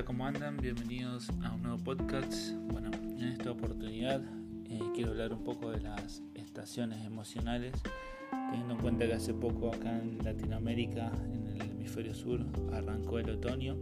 [0.00, 0.56] Hola, ¿cómo andan?
[0.56, 2.54] Bienvenidos a un nuevo podcast.
[2.72, 4.22] Bueno, en esta oportunidad
[4.64, 7.74] eh, quiero hablar un poco de las estaciones emocionales,
[8.30, 12.40] teniendo en cuenta que hace poco acá en Latinoamérica, en el hemisferio sur,
[12.72, 13.76] arrancó el otoño.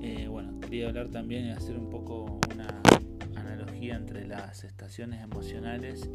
[0.00, 2.80] Eh, bueno, quería hablar también y hacer un poco una
[3.36, 6.08] analogía entre las estaciones emocionales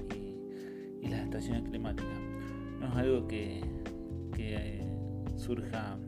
[1.04, 2.18] y, las estaciones climáticas.
[2.80, 3.64] No es algo que,
[4.36, 4.82] que
[5.38, 6.00] surja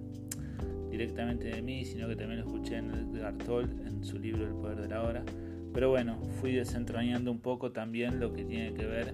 [0.97, 4.53] directamente de mí, sino que también lo escuché en Edgar Toll en su libro El
[4.53, 5.23] Poder de la Hora.
[5.73, 9.13] Pero bueno, fui desentrañando un poco también lo que tiene que ver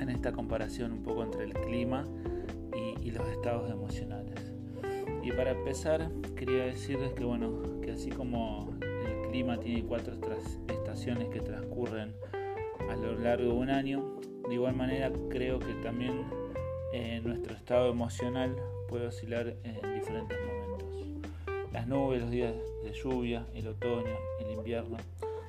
[0.00, 2.04] en esta comparación un poco entre el clima
[3.00, 4.34] y, los estados emocionales.
[5.22, 10.14] Y para empezar, quería decirles que bueno, que así como el clima tiene cuatro
[10.68, 12.12] estaciones que transcurren
[12.90, 16.24] a lo largo de un año, de igual manera creo que también
[16.92, 18.56] eh, nuestro estado emocional
[18.88, 20.55] puede oscilar en diferentes momentos.
[21.86, 24.96] Nubes, los días de lluvia, el otoño, el invierno,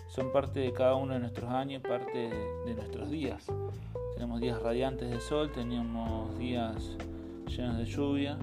[0.08, 2.30] son parte de cada uno de nuestros años, parte
[2.66, 3.46] de, nuestros días.
[4.14, 6.96] Tenemos días radiantes de sol, tenemos días
[7.48, 8.38] llenos de lluvia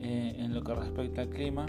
[0.00, 1.66] eh, en lo que respecta al clima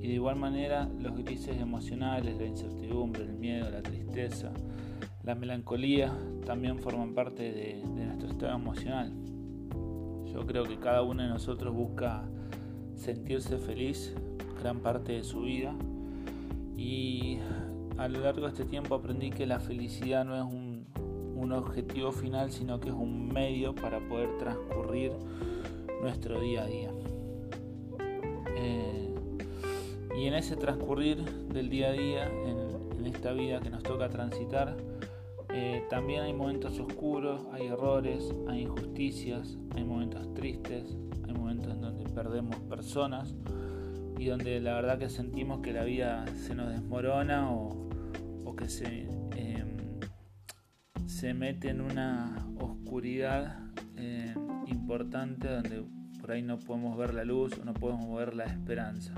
[0.00, 4.52] y de igual manera los grises emocionales, la incertidumbre, el miedo, la tristeza,
[5.24, 6.12] la melancolía
[6.46, 9.12] también forman parte de nuestro estado emocional.
[10.32, 12.24] Yo creo que cada uno de nosotros busca
[12.94, 14.14] sentirse feliz
[14.60, 15.74] gran parte de su vida.
[16.76, 17.38] Y
[17.98, 20.72] a lo largo de este tiempo aprendí que la felicidad no es un,
[21.52, 25.12] objetivo final sino que es un medio para poder transcurrir
[26.00, 26.90] nuestro día a día.
[28.56, 29.14] Eh,
[30.16, 31.22] y en ese transcurrir
[31.52, 34.76] del día a día en, esta vida que nos toca transitar
[35.50, 41.80] eh, también hay momentos oscuros, hay errores, hay injusticias, hay momentos tristes, hay momentos en
[41.82, 43.34] donde perdemos personas
[44.22, 47.88] y donde la verdad que sentimos que la vida se nos desmorona o,
[48.56, 49.98] que se, em,
[51.06, 53.58] se mete en una oscuridad
[53.96, 54.32] eh,
[54.66, 55.82] importante donde
[56.20, 59.12] por ahí no podemos ver la luz o no podemos ver la esperanza.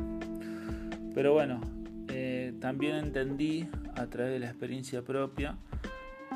[1.15, 1.61] Pero bueno,
[2.09, 5.59] eh, también entendí a través de la experiencia propia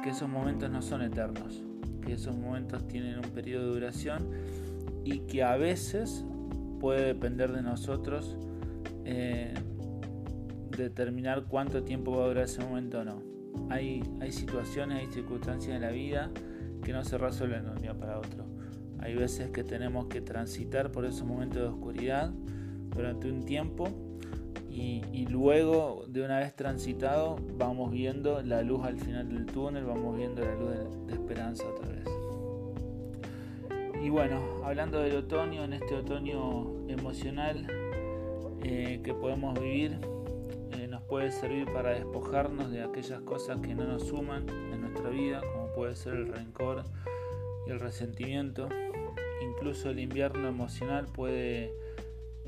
[0.02, 1.62] que esos momentos no son eternos,
[2.04, 4.28] que esos momentos tienen un periodo de duración
[5.04, 6.26] y que a veces
[6.80, 8.36] puede depender de nosotros
[9.10, 9.54] eh,
[10.76, 13.22] determinar cuánto tiempo va a durar ese momento o no.
[13.70, 16.30] Hay, hay situaciones, hay circunstancias en la vida
[16.84, 18.44] que no se resuelven de un día para otro.
[19.00, 22.30] Hay veces que tenemos que transitar por esos momentos de oscuridad
[22.94, 23.88] durante un tiempo
[24.70, 30.16] y, luego de una vez transitado vamos viendo la luz al final del túnel, vamos
[30.16, 30.70] viendo la luz
[31.06, 32.04] de, esperanza otra vez.
[34.02, 37.66] Y bueno, hablando del otoño, en este otoño emocional
[38.62, 39.98] eh, que podemos vivir,
[40.72, 45.10] eh, nos puede servir para despojarnos de aquellas cosas que no nos suman en nuestra
[45.10, 46.84] vida, como puede ser el rencor
[47.66, 48.68] y el resentimiento.
[49.42, 51.72] Incluso el invierno emocional puede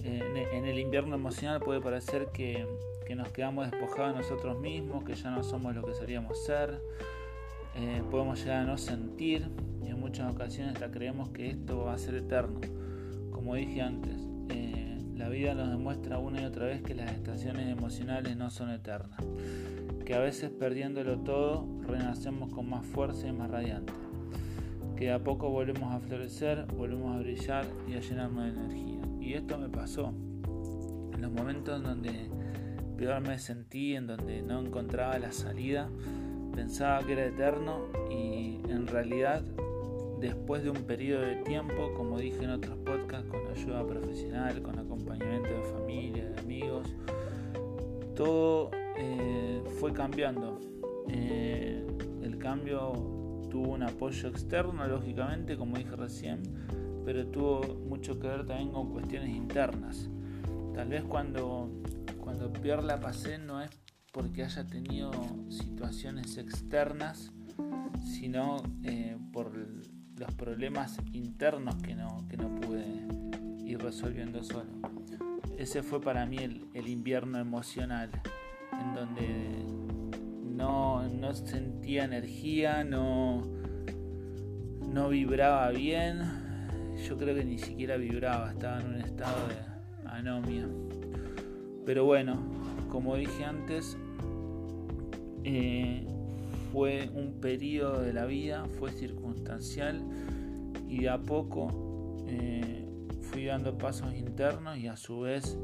[0.04, 2.66] en el invierno emocional puede parecer que,
[3.10, 6.80] nos quedamos despojados de nosotros mismos, que ya no somos lo que solíamos ser,
[7.74, 9.48] eh, podemos llegar a no sentir
[9.84, 12.60] y en muchas ocasiones hasta creemos que esto va a ser eterno.
[13.32, 14.14] Como dije antes,
[14.50, 14.79] eh,
[15.20, 19.20] la vida nos demuestra una y otra vez que las estaciones emocionales no son eternas,
[20.06, 23.92] que a veces perdiéndolo todo renacemos con más fuerza y más radiante,
[24.96, 29.00] que a poco volvemos a florecer, volvemos a brillar y a llenarnos de energía.
[29.20, 30.14] Y esto me pasó
[31.12, 32.30] en los momentos en donde
[32.96, 35.90] peor me sentí, en donde no encontraba la salida,
[36.54, 39.42] pensaba que era eterno y en realidad
[40.20, 44.78] después de un periodo de tiempo, como dije en otros podcasts, con ayuda profesional, con
[44.78, 46.94] acompañamiento de familia, de amigos,
[48.14, 50.60] todo eh, fue cambiando.
[51.08, 51.86] Eh,
[52.22, 52.92] el cambio
[53.50, 56.42] tuvo un apoyo externo, lógicamente, como dije recién,
[57.04, 60.08] pero tuvo mucho que ver también con cuestiones internas.
[60.74, 61.70] Tal vez cuando,
[62.20, 63.70] cuando peor la pasé no es
[64.12, 65.10] porque haya tenido
[65.48, 67.32] situaciones externas,
[68.04, 69.52] sino eh, por
[70.20, 72.84] los problemas internos que no, que no pude
[73.64, 74.70] ir resolviendo solo.
[75.56, 78.10] Ese fue para mí el, el invierno emocional,
[78.78, 79.64] en donde
[80.44, 83.42] no, no sentía energía, no,
[84.92, 86.20] no vibraba bien,
[87.08, 90.68] yo creo que ni siquiera vibraba, estaba en un estado de anomia.
[91.86, 92.36] Pero bueno,
[92.90, 93.96] como dije antes,
[95.44, 96.06] eh,
[96.72, 100.02] fue un periodo de la vida, fue circunstancial
[100.88, 102.86] y de a poco eh,
[103.22, 105.58] fui dando pasos internos y a su vez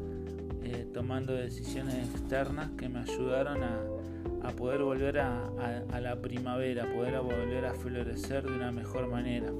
[0.63, 3.81] eh, tomando decisiones externas que me ayudaron a,
[4.57, 5.51] poder volver a,
[6.01, 9.53] la primavera, a poder volver a florecer de una mejor manera,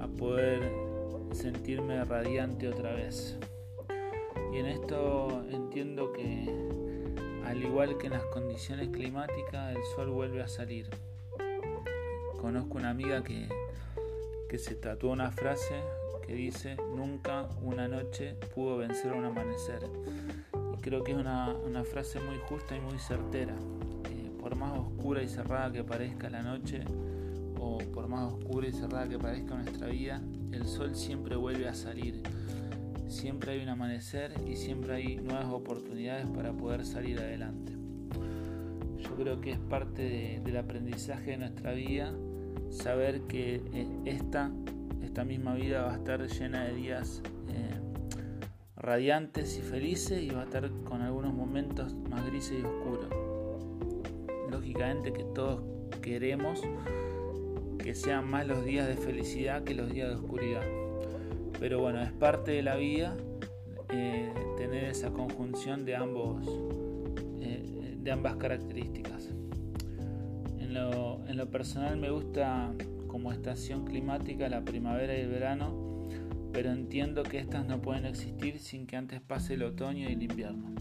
[0.00, 0.60] a poder
[1.30, 3.38] sentirme radiante otra vez.
[4.52, 6.81] Y en esto entiendo que
[7.52, 10.88] al igual que en las condiciones climáticas, el sol vuelve a salir.
[12.40, 13.46] Conozco una amiga que,
[14.48, 15.82] que se tatuó una frase
[16.26, 19.86] que dice, nunca una noche pudo vencer un amanecer.
[20.78, 21.54] Y creo que es una,
[21.84, 23.54] frase muy justa y muy certera.
[24.08, 26.82] Eh, por más oscura y cerrada que parezca la noche,
[27.60, 30.22] o por más oscura y cerrada que parezca nuestra vida,
[30.52, 32.22] el sol siempre vuelve a salir.
[33.12, 37.72] Siempre hay un amanecer y siempre hay nuevas oportunidades para poder salir adelante.
[38.98, 42.14] Yo creo que es parte del aprendizaje de nuestra vida
[42.70, 44.50] saber que eh, esta
[45.02, 47.20] esta misma vida va a estar llena de días
[47.50, 47.78] eh,
[48.76, 53.10] radiantes y felices y va a estar con algunos momentos más grises y oscuros.
[54.50, 55.62] Lógicamente que todos
[56.00, 56.62] queremos
[57.78, 60.81] que sean más los días de felicidad que los días de oscuridad.
[61.62, 63.16] Pero bueno, es parte de la vida
[63.88, 66.44] eh, tener esa conjunción de ambos
[67.40, 69.28] eh, de ambas características.
[70.58, 72.72] En lo, en lo personal me gusta
[73.06, 76.08] como estación climática la primavera y el verano,
[76.52, 80.22] pero entiendo que estas no pueden existir sin que antes pase el otoño y el
[80.24, 80.74] invierno.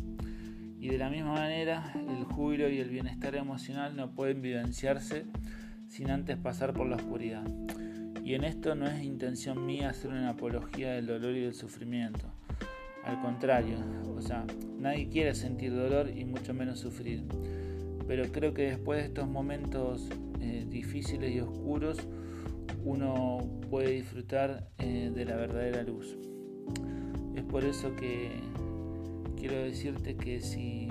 [0.79, 5.25] Y de la misma manera, el júbilo y el bienestar emocional no pueden vivenciarse
[5.89, 7.43] sin antes pasar por la oscuridad.
[8.31, 12.27] Y en esto no es intención mía hacer una apología del dolor y del sufrimiento.
[13.03, 13.75] Al contrario,
[14.15, 14.45] o sea,
[14.79, 17.25] nadie quiere sentir dolor y mucho menos sufrir.
[18.07, 20.07] Pero creo que después de estos momentos
[20.39, 22.07] eh, difíciles y oscuros,
[22.85, 23.39] uno
[23.69, 26.15] puede disfrutar eh, de la verdadera luz.
[27.35, 28.31] Es por eso que
[29.35, 30.87] quiero decirte que si,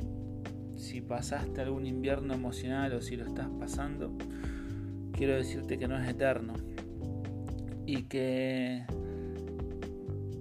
[0.77, 4.13] si pasaste algún invierno emocional o si lo estás pasando,
[5.13, 6.53] quiero decirte que no es eterno
[7.91, 8.85] y que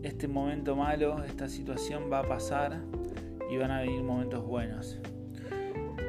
[0.03, 2.79] este momento malo, esta situación va a pasar
[3.49, 4.99] y van a venir momentos buenos.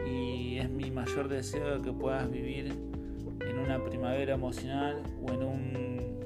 [0.06, 6.20] Y es mi mayor deseo que puedas vivir en una primavera emocional o en un,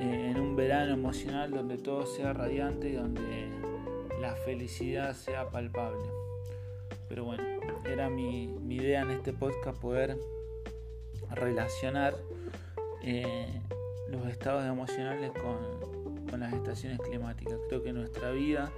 [0.00, 3.48] eh, en un verano emocional donde todo sea radiante y donde
[4.20, 6.10] la felicidad sea palpable.
[7.08, 7.42] Pero bueno,
[7.86, 10.18] era mi, idea en este podcast poder
[11.30, 12.14] relacionar
[13.02, 13.62] eh,
[14.08, 17.58] los estados emocionales con, con las estaciones climáticas.
[17.68, 18.70] Creo que nuestra vida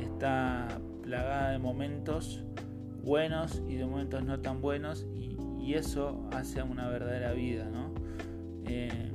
[0.00, 0.68] está
[1.02, 2.44] plagada de momentos
[3.02, 5.06] buenos y de momentos no tan buenos
[5.62, 7.94] y eso hace una verdadera vida, ¿no?
[8.66, 9.12] Eh,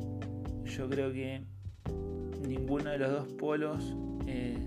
[0.65, 1.42] yo creo que
[2.48, 3.95] ninguno de los dos polos
[4.27, 4.63] eh,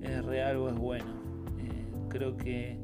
[0.00, 1.22] es real o es bueno.
[1.58, 2.78] Eh, creo que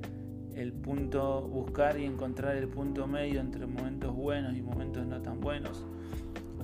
[0.55, 5.41] el punto, buscar y encontrar el punto medio entre momentos buenos y momentos no tan
[5.41, 5.85] buenos,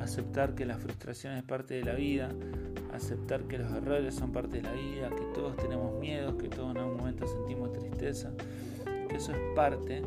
[0.04, 2.30] aceptar que la frustración es parte de la vida,
[2.92, 6.70] aceptar que los errores son parte de la vida, que todos tenemos miedos, que todos
[6.70, 8.32] en algún momento sentimos tristeza,
[9.08, 10.02] que eso es parte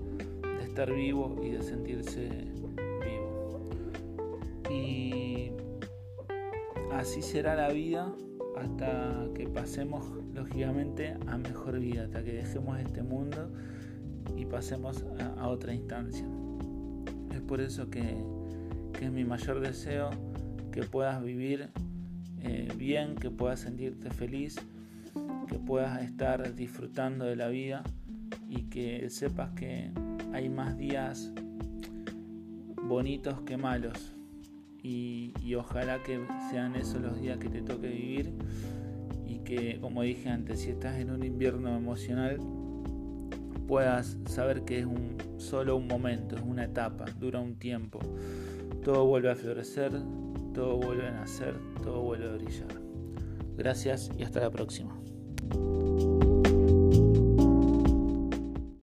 [0.77, 3.69] estar vivo y de sentirse vivo.
[4.69, 5.51] Y
[6.93, 8.13] así será la vida
[8.55, 10.05] hasta que pasemos
[10.35, 13.49] lógicamente a mejor vida, hasta que dejemos este mundo
[14.35, 15.03] y pasemos
[15.39, 16.27] a, otra instancia.
[17.33, 18.15] Es por eso que,
[19.05, 20.09] es mi mayor deseo
[20.71, 21.69] que puedas vivir
[22.41, 24.55] eh, bien, que puedas sentirte feliz,
[25.47, 27.83] que puedas estar disfrutando de la vida
[28.49, 29.91] y que sepas que
[30.33, 31.31] hay más días
[32.83, 34.13] bonitos que malos.
[34.83, 36.19] Y, ojalá que
[36.51, 38.31] sean esos los días que te toque vivir
[39.25, 42.37] y que, como dije antes, si estás en un invierno emocional,
[43.67, 47.99] puedas saber que es un, solo un momento, es una etapa, dura un tiempo.
[48.87, 49.91] Todo vuelve a florecer,
[50.53, 51.53] todo vuelve a nacer,
[51.83, 52.69] todo vuelve a brillar.
[53.57, 54.97] Gracias y hasta la próxima.